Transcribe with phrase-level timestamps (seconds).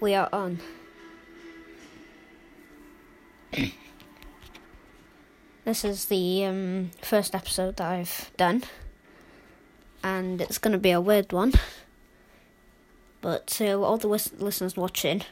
[0.00, 0.58] we are on.
[5.64, 8.64] this is the um, first episode that I've done,
[10.02, 11.52] and it's going to be a weird one.
[13.20, 15.22] But to all the listeners watching,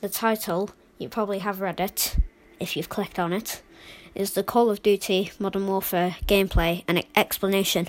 [0.00, 2.16] the title, you probably have read it
[2.58, 3.62] if you've clicked on it,
[4.14, 7.88] is the Call of Duty Modern Warfare gameplay and explanation.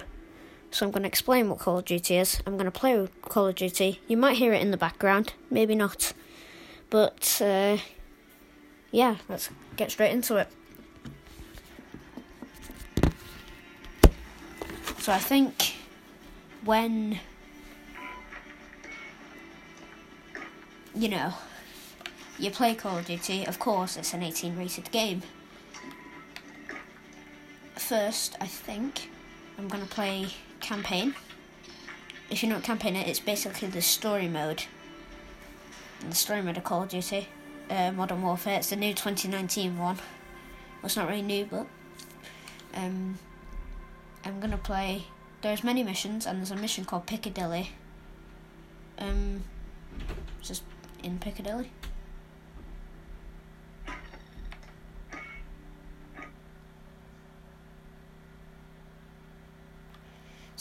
[0.71, 2.41] So I'm going to explain what Call of Duty is.
[2.45, 3.99] I'm going to play Call of Duty.
[4.07, 6.13] You might hear it in the background, maybe not.
[6.89, 7.77] But uh,
[8.91, 10.49] yeah, let's get straight into it.
[14.99, 15.75] So I think
[16.65, 17.19] when
[20.93, 21.33] you know
[22.37, 25.21] you play Call of Duty, of course it's an 18 rated game.
[27.75, 29.09] First, I think
[29.57, 30.27] I'm gonna play
[30.67, 31.15] campaign.
[32.29, 34.65] If you're not campaigning, it's basically the story mode.
[36.07, 37.29] The story mode of Call of Duty,
[37.69, 38.57] uh, Modern Warfare.
[38.57, 39.95] It's the new 2019 one.
[39.95, 40.03] Well,
[40.83, 41.67] it's not really new, but
[42.75, 43.17] um,
[44.25, 45.05] I'm gonna play.
[45.41, 47.71] There's many missions, and there's a mission called Piccadilly.
[48.99, 49.43] Um,
[50.41, 50.63] just
[51.01, 51.71] in Piccadilly.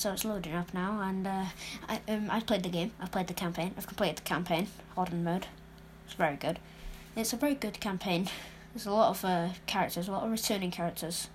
[0.07, 1.47] So it's loading up now, and uh,
[1.89, 2.93] I um I've played the game.
[3.01, 3.75] I've played the campaign.
[3.77, 5.49] I've completed the campaign, hardened mode.
[6.05, 6.61] It's very good.
[7.17, 8.29] It's a very good campaign.
[8.73, 11.29] There's a lot of uh, characters, a lot of returning characters.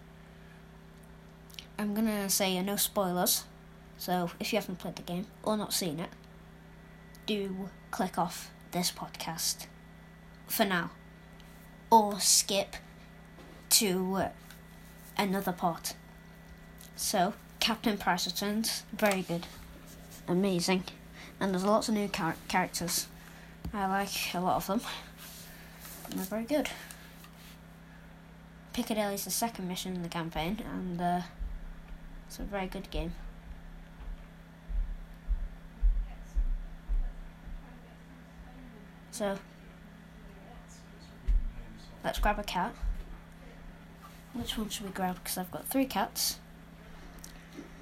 [1.77, 3.43] I'm gonna say uh, no spoilers,
[3.97, 6.11] so if you haven't played the game or not seen it,
[7.25, 9.67] do click off this podcast
[10.47, 10.91] for now,
[11.89, 12.77] or skip
[13.71, 14.27] to
[15.17, 15.93] another part.
[16.95, 19.45] So Captain Price President, very good,
[20.27, 20.83] amazing,
[21.39, 23.05] and there's lots of new char- characters.
[23.71, 24.81] I like a lot of them.
[26.05, 26.71] And they're very good.
[28.73, 31.21] Piccadilly is the second mission in the campaign, and uh,
[32.25, 33.13] it's a very good game.
[39.11, 39.37] So,
[42.03, 42.73] let's grab a cat.
[44.33, 45.23] Which one should we grab?
[45.23, 46.39] Because I've got three cats.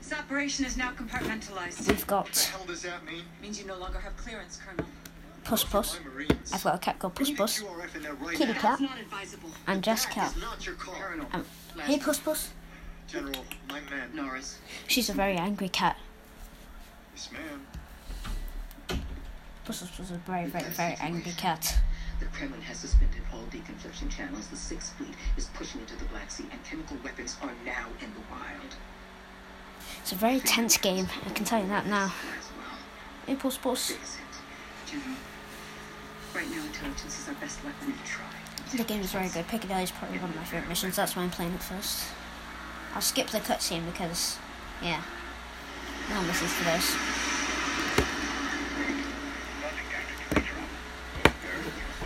[0.09, 1.87] This operation is now compartmentalized.
[1.87, 2.25] We've got.
[2.25, 3.21] What the hell does that mean?
[3.43, 4.89] Means you no longer have clearance, Colonel.
[5.43, 5.99] Puss Puss.
[6.51, 7.61] I've got a cat called Puss We Puss.
[7.61, 8.79] QRF in there right Kitty cat.
[8.79, 9.51] That's not advisable.
[9.67, 10.33] And Jess Cat.
[10.41, 10.95] not your call.
[11.31, 11.45] Um,
[11.81, 12.49] hey Puss Puss.
[13.07, 14.09] General, my man.
[14.15, 14.57] Norris.
[14.87, 15.95] She's a very angry cat.
[17.13, 19.03] Yes, ma'am.
[19.65, 21.77] Puss Puss was a very, very, very angry cat.
[22.19, 24.47] The Kremlin has suspended all deconfliction channels.
[24.47, 28.11] The Sixth Fleet is pushing into the Black Sea, and chemical weapons are now in
[28.15, 28.73] the wild.
[30.01, 32.05] It's a very tense game, I can tell you that now.
[32.05, 32.11] As
[32.57, 32.77] well.
[33.27, 33.91] Hey Puss Puss.
[33.91, 34.91] Fix it.
[34.91, 35.15] General.
[36.33, 37.93] Right now, intelligence is our best weapon.
[38.05, 38.25] Try.
[38.77, 39.47] The game is very good.
[39.47, 42.05] Piccadilly is probably one of my favourite missions, that's why I'm playing it first.
[42.95, 44.38] I'll skip the cutscene because,
[44.81, 45.01] yeah,
[46.09, 46.95] no listens to this.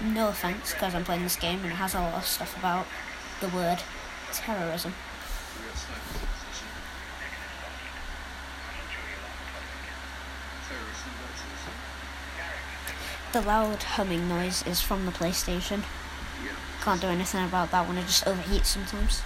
[0.03, 2.85] No offense, because I'm playing this game and it has a lot of stuff about
[3.39, 3.79] the word
[4.33, 4.93] terrorism.
[13.33, 15.83] The loud humming noise is from the PlayStation.
[16.83, 19.23] Can't do anything about that one, it just overheats sometimes.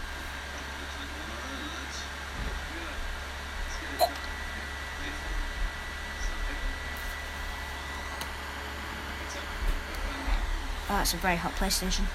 [10.90, 12.06] Oh, that's a very hot PlayStation.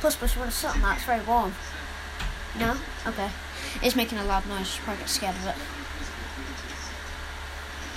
[0.00, 0.96] Plus, plus, you want to sit on that?
[0.96, 1.52] It's very warm.
[2.58, 2.78] No?
[3.06, 3.28] Okay.
[3.82, 4.74] It's making a loud noise.
[4.74, 5.56] You probably get scared of it.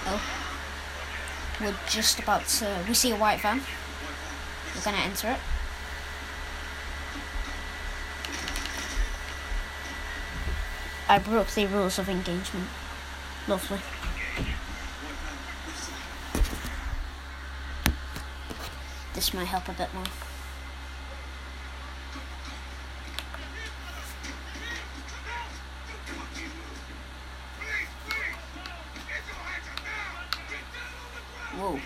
[0.07, 0.50] Oh.
[1.61, 2.83] We're just about to.
[2.87, 3.61] We see a white van.
[4.73, 5.37] We're gonna enter it.
[11.07, 12.67] I broke the rules of engagement.
[13.47, 13.79] Lovely.
[19.13, 20.05] This might help a bit more.
[31.61, 31.79] Whoa.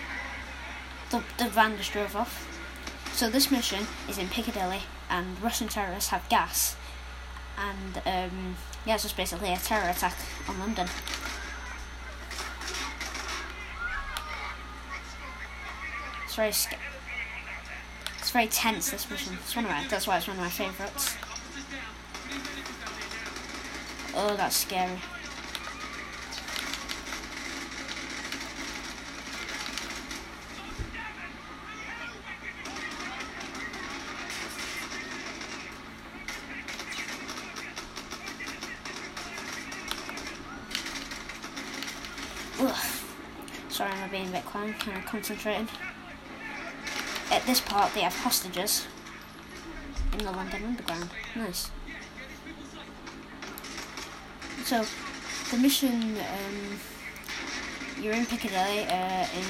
[1.10, 2.48] The, the van just drove off.
[3.12, 4.80] So this mission is in Piccadilly,
[5.10, 6.76] and Russian terrorists have gas,
[7.58, 8.56] and um,
[8.86, 10.16] yeah, it's just basically a terror attack
[10.48, 10.88] on London.
[16.24, 16.78] It's very sc-
[18.18, 18.90] it's very tense.
[18.90, 19.34] This mission.
[19.42, 19.86] It's one of my.
[19.88, 21.16] That's why it's one of my favourites.
[24.14, 24.98] Oh, that's scary.
[43.68, 45.68] Sorry, I'm being a bit kind of concentrating.
[47.30, 48.86] At this part, they have hostages
[50.12, 51.10] in the London Underground.
[51.34, 51.70] Nice.
[54.64, 54.84] So,
[55.50, 56.80] the mission, um,
[58.00, 59.44] you're in Piccadilly, uh, in,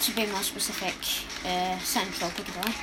[0.00, 0.94] to be more specific,
[1.46, 2.74] uh, Central Piccadilly.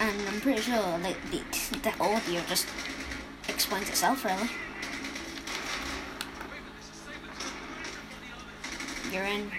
[0.00, 1.42] And I'm pretty sure like, the,
[1.82, 2.66] the audio just
[3.48, 4.48] explains itself, really.
[9.12, 9.50] You're in.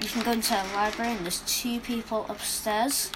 [0.00, 3.12] You can go into the library, and there's two people upstairs.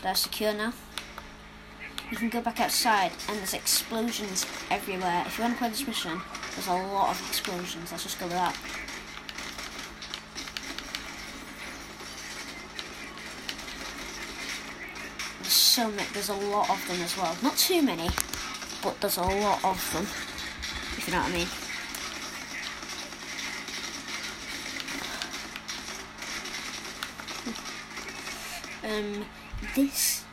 [0.00, 0.72] They're secure now.
[2.10, 5.24] You can go back outside, and there's explosions everywhere.
[5.26, 6.20] If you want to play this mission,
[6.54, 7.90] there's a lot of explosions.
[7.90, 8.56] Let's just go with that.
[15.40, 16.08] There's so many.
[16.12, 17.36] There's a lot of them as well.
[17.42, 18.08] Not too many,
[18.84, 20.04] but there's a lot of them.
[20.96, 21.48] If you know what I mean.
[28.90, 29.24] Um,
[29.76, 30.24] this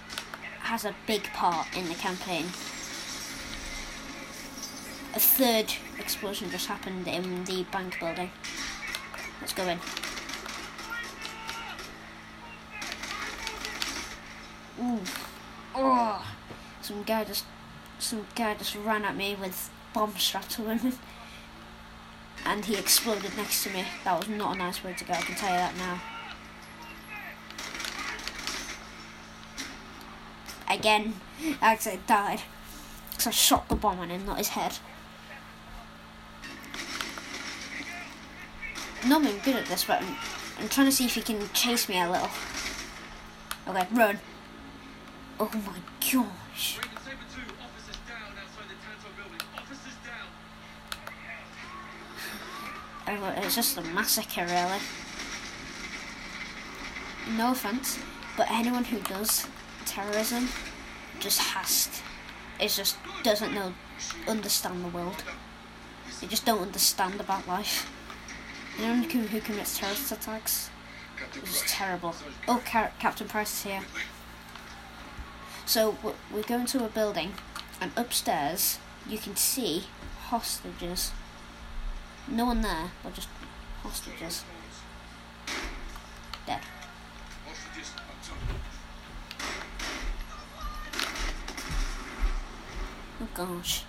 [0.62, 2.46] has a big part in the campaign.
[5.14, 8.32] A third explosion just happened in the bank building.
[9.42, 9.80] Let's go in.
[14.82, 15.00] Ooh.
[15.76, 16.26] Oh.
[16.82, 17.46] Some guy just
[18.00, 20.94] some guy just ran at me with bomb strapped to him.
[22.44, 23.86] And he exploded next to me.
[24.04, 26.02] That was not a nice way to go, I can tell you that now.
[30.70, 31.16] Again,
[31.62, 32.42] I actually died.
[33.12, 34.78] Because I shot the bomb on him, not his head.
[39.08, 40.16] Not I'm good at this, but I'm,
[40.60, 42.30] I'm trying to see if he can chase me a little.
[43.68, 44.20] Okay, run.
[45.40, 46.78] Oh my gosh.
[46.78, 49.42] Raven Saber 2, officers down outside the Tanto building.
[49.56, 49.98] Officers
[53.08, 53.38] down.
[53.38, 54.80] Oh, It's just a massacre, really.
[57.38, 58.00] No offense,
[58.36, 59.48] but anyone who does
[59.98, 60.48] terrorism
[61.20, 63.74] just has to, it just doesn't know,
[64.28, 65.24] understand the world.
[66.22, 67.92] They just don't understand about life.
[68.78, 70.70] Anyone who, who commits terrorist attacks
[71.36, 72.14] is just terrible.
[72.48, 73.82] Oh, Car- Captain Price is here.
[75.66, 75.98] So
[76.32, 77.34] we're going to a building,
[77.82, 78.78] and upstairs
[79.10, 79.86] you can see
[80.28, 81.12] hostages.
[82.28, 83.30] No one there, but just
[83.82, 84.44] hostages.
[93.38, 93.84] Gosh.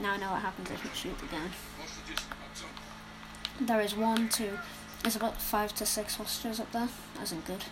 [0.00, 1.50] Now I know what happens if you shoot top.
[3.60, 4.58] There is one, two,
[5.02, 6.88] there's about five to six hostages up there.
[7.14, 7.64] That isn't good.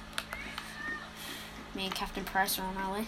[1.75, 3.07] Me and Captain Price are on our way.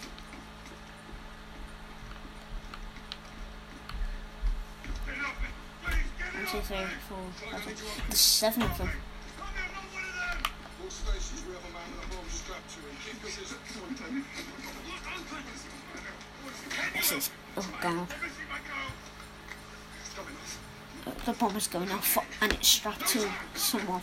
[6.33, 6.77] One, two, three,
[7.07, 7.83] four, five, six.
[8.07, 8.89] There's seven of them.
[10.89, 12.95] Stations, we have a man a bomb strapped to him.
[13.05, 13.57] Keep your distance.
[16.95, 18.07] This is, oh god.
[21.25, 24.01] The bomb is going off and it's strapped to someone.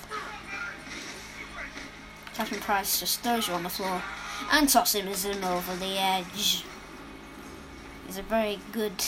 [2.34, 4.02] Captain Price just throws you on the floor
[4.50, 6.64] and tosses him over the edge.
[8.06, 9.04] He's a very good.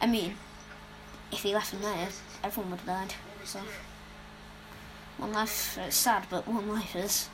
[0.00, 0.34] I mean,
[1.32, 2.08] if he left him there,
[2.44, 3.14] everyone would have died.
[3.44, 3.60] So,
[5.16, 7.28] one life, it's sad, but one life is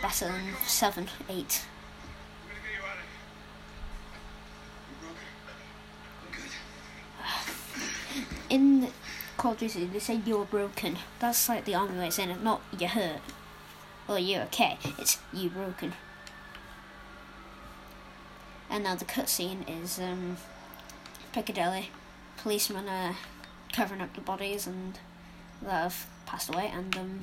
[0.00, 1.64] better than seven, eight.
[2.46, 3.10] We're gonna get you out of here.
[8.20, 8.41] I'm good.
[8.52, 8.88] In
[9.38, 10.98] Call of Duty, they say you're broken.
[11.18, 13.20] That's like the army way of saying it, not you're hurt
[14.06, 14.78] or you're okay.
[14.98, 15.94] It's you broken.
[18.68, 20.36] And now the cutscene is um,
[21.32, 21.90] Piccadilly.
[22.36, 23.16] Policemen are
[23.72, 24.98] covering up the bodies and
[25.62, 27.20] that have passed away, and um,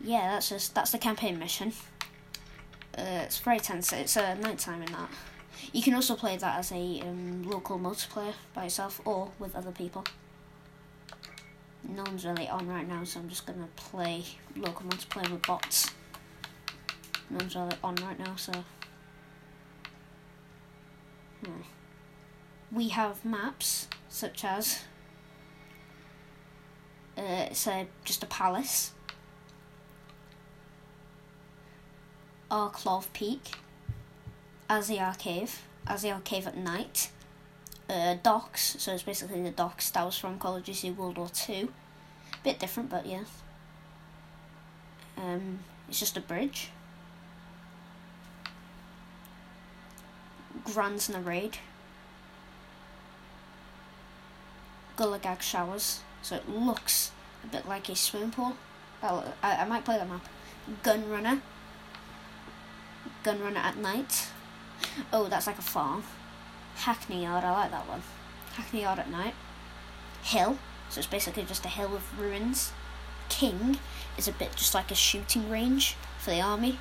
[0.00, 1.72] yeah, that's just that's the campaign mission.
[2.96, 3.92] Uh, it's very tense.
[3.92, 5.10] It's uh, night time in that.
[5.72, 9.72] You can also play that as a um, local multiplayer by yourself or with other
[9.72, 10.04] people.
[11.88, 14.24] no one's really on right now, so I'm just gonna play
[14.56, 15.90] local multiplayer with bots.
[17.30, 18.52] No one's really on right now, so.
[21.44, 21.62] Hmm.
[22.72, 24.82] We have maps such as
[27.16, 28.92] uh, it's a, just a palace,
[32.50, 33.52] Arklov Peak,
[34.68, 37.10] Azhir Cave, Azhir Cave at night,
[37.88, 41.28] uh, docks, so it's basically the docks that was from Call of Duty World War
[41.28, 41.72] Two.
[42.42, 43.24] Bit different, but yeah.
[45.16, 46.70] Um, it's just a bridge.
[50.64, 51.58] Grazna Raid.
[54.96, 57.12] Gulagag Showers, so it looks
[57.44, 58.56] a bit like a swimming pool.
[59.02, 60.26] I, I might play the map.
[60.82, 61.42] Gun Runner.
[63.22, 64.28] Gun Runner at night.
[65.12, 66.04] Oh, that's like a farm.
[66.76, 68.02] Hackney Yard, I like that one.
[68.54, 69.34] Hackney Yard at night.
[70.22, 72.72] Hill, so it's basically just a hill of ruins.
[73.28, 73.78] King
[74.16, 76.78] is a bit just like a shooting range for the army.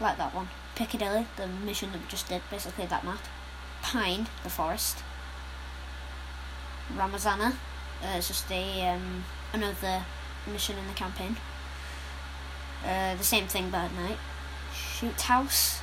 [0.00, 0.48] Like that one.
[0.74, 3.20] Piccadilly, the mission that we just did, basically that map.
[3.82, 4.98] Pine, the forest.
[6.96, 7.52] Ramazana,
[8.02, 10.04] uh, it's just a um, another
[10.50, 11.36] mission in the campaign.
[12.84, 14.18] Uh, the same thing, but at night.
[14.74, 15.80] Shoot House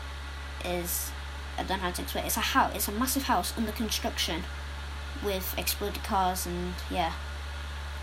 [0.66, 1.12] is
[1.58, 2.26] I don't know how to explain.
[2.26, 2.76] It's a house.
[2.76, 4.44] It's a massive house under construction,
[5.24, 7.14] with exploded cars and yeah.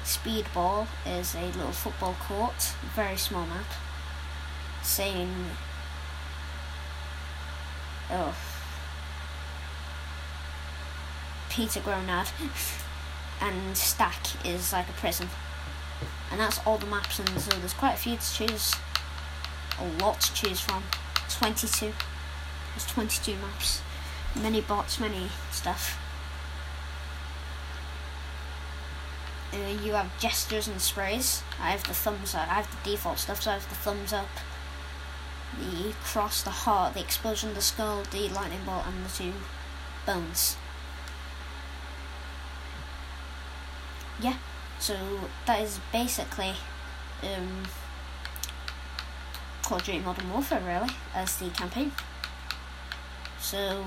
[0.04, 3.64] Speedball is a little football court, very small map.
[4.82, 5.46] Same.
[8.10, 8.36] Oh.
[11.48, 12.30] Peter Gronad
[13.40, 15.28] and Stack is like a prison.
[16.30, 18.74] And that's all the maps, and so there's quite a few to choose.
[19.80, 20.82] A lot to choose from.
[21.30, 21.92] 22.
[22.74, 23.82] There's 22 maps.
[24.34, 25.98] Many bots, many stuff.
[29.52, 31.44] Uh, you have gestures and sprays.
[31.60, 32.50] I have the thumbs up.
[32.50, 34.28] I have the default stuff, so I have the thumbs up,
[35.56, 39.32] the cross, the heart, the explosion, the skull, the lightning bolt, and the two
[40.04, 40.56] bones.
[44.20, 44.38] Yeah,
[44.80, 44.96] so
[45.46, 46.54] that is basically
[47.22, 47.64] um,
[49.62, 51.92] Call of Duty Modern Warfare, really, as the campaign.
[53.44, 53.84] So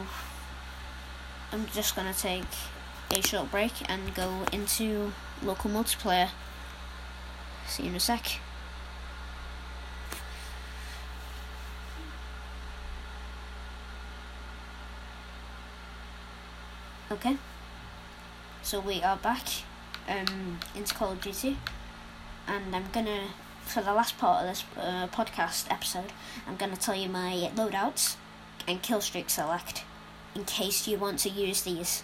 [1.52, 2.46] I'm just gonna take
[3.10, 6.30] a short break and go into local multiplayer.
[7.66, 8.40] See you in a sec.
[17.12, 17.38] Okay,
[18.62, 19.48] so we are back
[20.08, 21.58] um, into Call of Duty,
[22.48, 23.30] and I'm gonna,
[23.62, 26.14] for the last part of this uh, podcast episode,
[26.48, 28.18] I'm gonna tell you my loadouts
[28.68, 29.84] and kill streak select
[30.36, 32.04] in case you want to use these.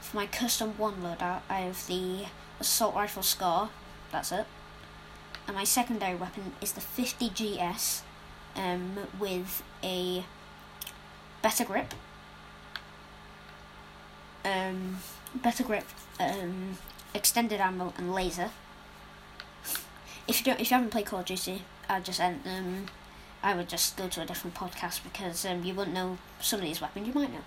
[0.00, 2.26] For my custom one loadout, I have the
[2.60, 3.70] assault rifle scar.
[4.10, 4.46] That's it.
[5.46, 8.02] And my secondary weapon is the 50 GS
[8.56, 10.24] um, with a
[11.42, 11.94] better grip.
[14.44, 14.98] Um,
[15.34, 15.84] better grip,
[16.18, 16.78] um,
[17.14, 18.50] extended ammo, and laser.
[20.26, 22.86] If you don't, if you haven't played Call of Duty, I just end um,
[23.42, 26.66] I would just go to a different podcast because um, you wouldn't know some of
[26.66, 27.06] these weapons.
[27.06, 27.44] You might know.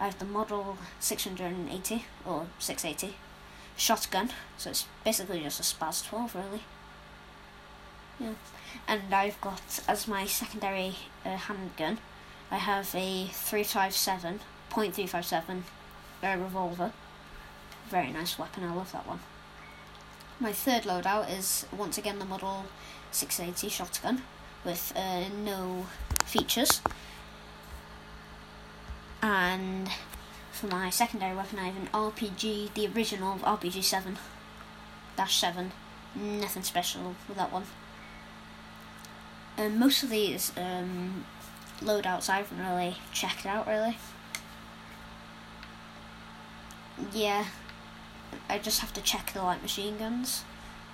[0.00, 3.16] I have the Model 680 or 680
[3.76, 6.62] shotgun, so it's basically just a Spaz 12, really.
[8.18, 8.34] Yeah,
[8.88, 11.98] and I've got as my secondary uh, handgun,
[12.50, 14.40] I have a 357
[14.70, 15.62] .357
[16.22, 16.92] uh, revolver.
[17.88, 18.64] Very nice weapon.
[18.64, 19.20] I love that one.
[20.40, 22.64] My third loadout is once again the Model
[23.10, 24.22] 680 shotgun
[24.64, 25.86] with uh, no
[26.24, 26.80] features.
[29.22, 29.88] And
[30.52, 34.18] for my secondary weapon, I have an RPG, the original RPG 7
[35.16, 35.72] dash 7.
[36.14, 37.64] Nothing special with that one.
[39.56, 41.24] And most of these um,
[41.80, 43.96] loadouts I haven't really checked out, really.
[47.12, 47.46] Yeah,
[48.48, 50.44] I just have to check the light machine guns.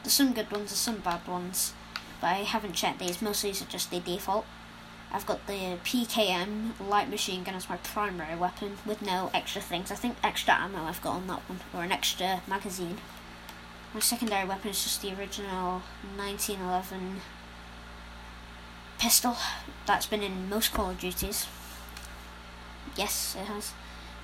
[0.02, 1.74] There's some good ones, there's some bad ones
[2.22, 3.20] but I haven't checked these.
[3.20, 4.46] Most of these are just the default.
[5.12, 9.90] I've got the PKM light machine gun as my primary weapon with no extra things.
[9.90, 12.98] I think extra ammo I've got on that one, or an extra magazine.
[13.92, 15.82] My secondary weapon is just the original
[16.16, 17.20] 1911
[18.98, 19.36] pistol
[19.84, 21.46] that's been in most Call of Duties.
[22.96, 23.72] Yes, it has.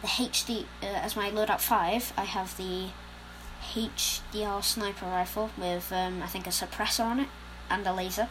[0.02, 2.90] The HD, uh, as my loadout 5, I have the
[3.74, 7.28] HDR sniper rifle with, um, I think, a suppressor on it
[7.70, 8.28] and a laser.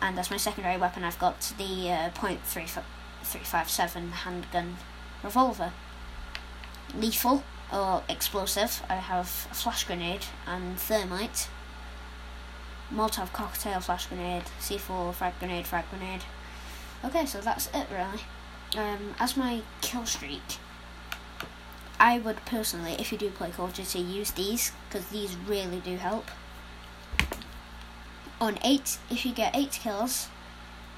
[0.00, 4.76] And as my secondary weapon, I've got the uh, .357 handgun
[5.22, 5.72] revolver.
[6.94, 7.42] Lethal,
[7.72, 11.48] or explosive, I have a flash grenade and thermite.
[12.92, 16.24] Molotov cocktail, flash grenade, C4, frag grenade, frag grenade.
[17.04, 18.20] Okay, so that's it really.
[18.76, 20.58] Um, as my kill streak,
[21.98, 25.80] I would personally, if you do play Call of Duty, use these because these really
[25.80, 26.30] do help.
[28.44, 30.28] On eight, if you get eight kills,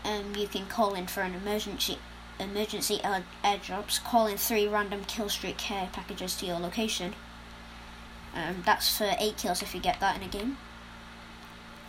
[0.04, 2.00] um, you can call in for an emergency
[2.40, 4.02] emergency air- airdrops.
[4.02, 7.14] Call in three random kill streak care packages to your location.
[8.34, 10.58] Um, that's for eight kills if you get that in a game.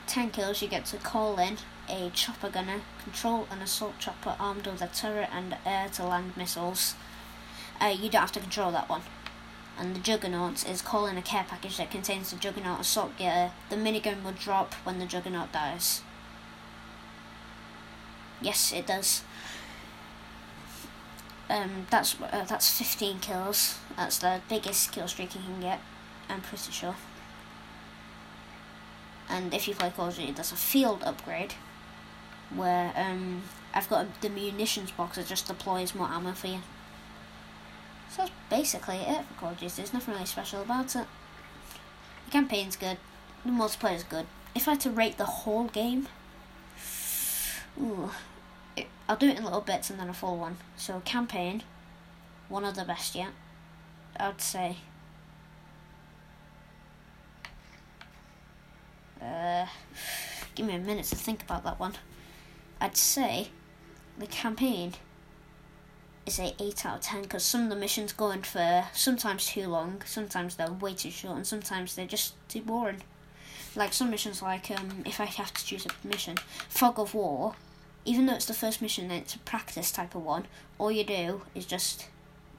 [0.05, 1.57] Ten kills, you get to call in
[1.89, 6.37] a chopper gunner, control an assault chopper armed with a turret and air to land
[6.37, 6.93] missiles.
[7.81, 9.01] Uh, you don't have to control that one.
[9.79, 13.51] And the Juggernaut is calling a care package that contains the Juggernaut assault gear.
[13.69, 16.01] The minigun will drop when the Juggernaut dies.
[18.41, 19.23] Yes, it does.
[21.49, 23.77] Um, that's uh, that's 15 kills.
[23.95, 25.79] That's the biggest kill streak you can get.
[26.27, 26.95] I'm pretty sure.
[29.29, 31.53] And if you play Call of Duty, there's a field upgrade
[32.53, 33.43] where um,
[33.73, 36.59] I've got the munitions box that just deploys more ammo for you.
[38.17, 39.73] So that's basically it for Call of Duty.
[39.77, 41.05] There's nothing really special about it.
[42.25, 42.97] The campaign's good.
[43.45, 44.25] The multiplayer's good.
[44.55, 46.07] If I had to rate the whole game,
[47.79, 48.09] ooh,
[48.75, 50.57] it, I'll do it in little bits and then a full one.
[50.77, 51.61] So campaign,
[52.49, 53.29] one of the best yet.
[54.19, 54.77] I'd say.
[59.21, 59.67] Uh,
[60.55, 61.93] give me a minute to think about that one.
[62.81, 63.49] I'd say
[64.17, 64.93] the campaign
[66.27, 69.47] is a 8 out of 10 because some of the missions go on for sometimes
[69.47, 73.01] too long, sometimes they're way too short, and sometimes they're just too boring.
[73.75, 76.35] Like some missions, like um, if I have to choose a mission,
[76.67, 77.55] Fog of War,
[78.03, 80.47] even though it's the first mission and it's a practice type of one,
[80.77, 82.07] all you do is just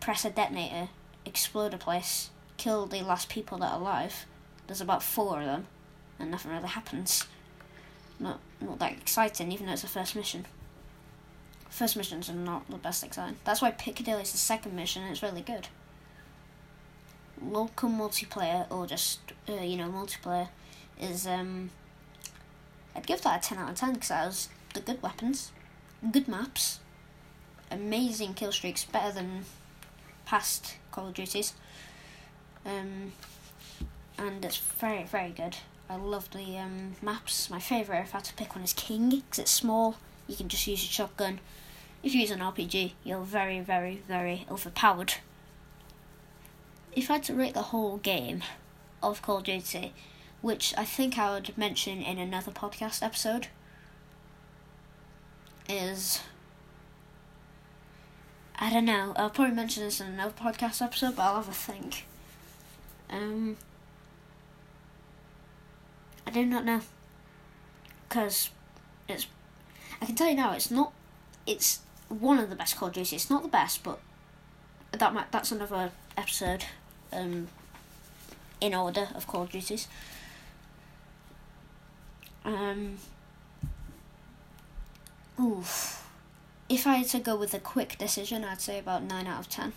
[0.00, 0.88] press a detonator,
[1.26, 4.24] explode a place, kill the last people that are alive.
[4.66, 5.66] There's about four of them,
[6.18, 7.24] and nothing really happens.
[8.18, 10.46] Not not that exciting, even though it's the first mission.
[11.70, 13.36] First missions are not the best exciting.
[13.44, 15.68] That's why Piccadilly is the second mission, and it's really good.
[17.40, 20.48] Local multiplayer, or just uh, you know multiplayer,
[21.00, 21.70] is um.
[22.96, 25.52] I'd give that a ten out of ten because that has the good weapons,
[26.10, 26.80] good maps,
[27.70, 29.44] amazing kill streaks, better than
[30.24, 31.52] past Call of Duties.
[32.66, 33.12] Um,
[34.18, 35.58] and it's very very good.
[35.88, 37.48] I love the um, maps.
[37.48, 39.96] My favourite, if I had to pick one, is King because it's small.
[40.28, 41.40] You can just use your shotgun.
[42.02, 45.14] If you use an RPG, you're very, very, very overpowered.
[46.94, 48.44] If I had to rate the whole game
[49.02, 49.92] of Call of Duty,
[50.40, 53.48] which I think I would mention in another podcast episode,
[55.68, 56.20] is
[58.60, 59.12] I don't know.
[59.16, 62.06] I'll probably mention this in another podcast episode, but I'll have a think.
[63.08, 63.56] Um,
[66.26, 66.80] I do not know.
[68.08, 68.50] Because
[69.08, 69.26] it's.
[70.00, 70.92] I can tell you now, it's not.
[71.46, 73.98] It's one of the best of It's not the best, but
[74.92, 76.64] that might, that's another episode.
[77.12, 77.48] Um,
[78.60, 79.48] in order of Call.
[82.44, 82.96] Um.
[85.40, 86.04] Oof.
[86.68, 89.48] If I had to go with a quick decision, I'd say about 9 out of
[89.48, 89.72] 10.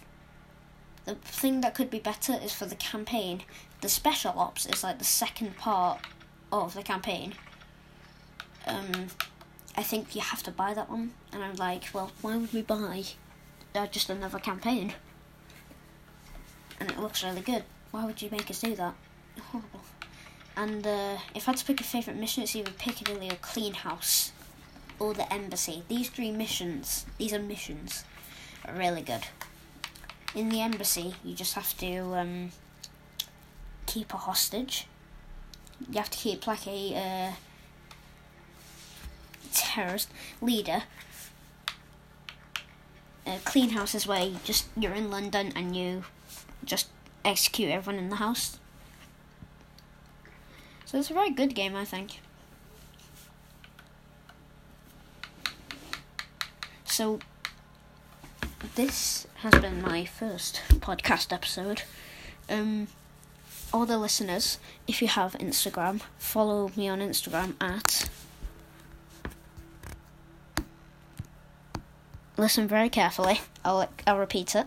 [1.05, 3.43] The thing that could be better is for the campaign.
[3.81, 6.01] The special ops is like the second part
[6.51, 7.33] of the campaign.
[8.67, 9.07] Um,
[9.75, 12.61] I think you have to buy that one, and I'm like, well, why would we
[12.61, 13.03] buy
[13.73, 14.93] uh, just another campaign?
[16.79, 17.63] And it looks really good.
[17.91, 18.95] Why would you make us do that?
[19.51, 19.81] Horrible.
[20.53, 23.73] And uh, if I had to pick a favourite mission, it's either Piccadilly or Clean
[23.73, 24.33] House
[24.99, 25.83] or the Embassy.
[25.87, 28.03] These three missions, these are missions,
[28.65, 29.21] are really good.
[30.35, 32.51] In the Embassy, you just have to um,
[33.85, 34.87] keep a hostage.
[35.89, 37.31] You have to keep like a uh,
[39.53, 40.09] terrorist
[40.41, 40.83] leader.
[43.45, 46.03] Clean house is where you just you're in London and you
[46.65, 46.87] just
[47.23, 48.59] execute everyone in the house.
[50.85, 52.19] So it's a very good game, I think.
[56.83, 57.19] So
[58.75, 61.83] this has been my first podcast episode.
[62.49, 62.87] Um,
[63.73, 68.09] all the listeners, if you have Instagram, follow me on Instagram at.
[72.41, 73.39] Listen very carefully.
[73.63, 74.65] I'll I'll repeat it.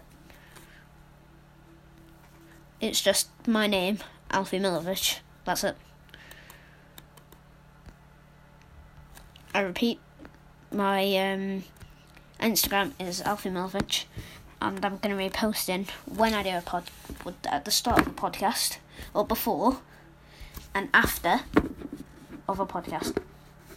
[2.80, 3.98] It's just my name,
[4.30, 5.18] Alfie Milovich.
[5.44, 5.74] That's it.
[9.52, 9.98] I repeat,
[10.70, 11.64] my um,
[12.38, 14.04] Instagram is Alfie Milovich,
[14.62, 16.84] and I'm going to be posting when I do a pod
[17.50, 18.76] at the start of the podcast
[19.12, 19.78] or before
[20.72, 21.40] and after
[22.48, 23.16] of a podcast.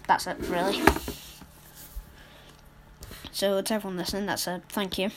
[0.05, 0.83] That's it, really.
[3.37, 5.11] So to everyone listening, that's a thank you.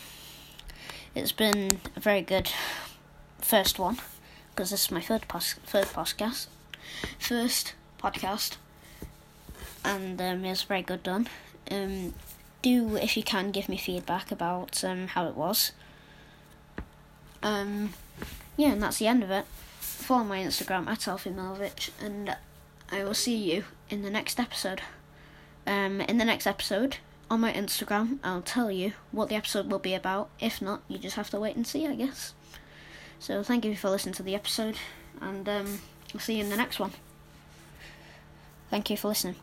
[1.15, 2.53] It's been a very good
[3.39, 3.97] first one
[4.51, 6.49] because this is my third pos- third podcast,
[7.19, 8.59] first podcast,
[9.83, 11.29] and um, it's very good done.
[11.71, 12.13] Um,
[12.61, 15.73] do if you can give me feedback about um, how it was.
[17.43, 17.95] Um,
[18.59, 19.47] yeah, and that's the end of it.
[19.79, 22.37] Follow my Instagram at Alfie Milovich, and
[22.93, 24.83] I will see you in the next episode.
[25.67, 26.99] Um, in the next episode
[27.31, 30.29] on my Instagram, I'll tell you what the episode will be about.
[30.41, 32.35] If not, you just have to wait and see, I guess.
[33.21, 34.77] So thank you for listening to the episode,
[35.21, 35.81] and um,
[36.13, 36.93] I'll see you in the next one.
[38.71, 39.37] Thank you for listening.